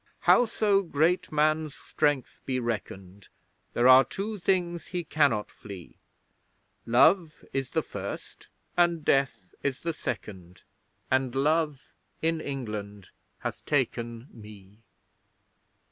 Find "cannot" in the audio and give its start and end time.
5.03-5.51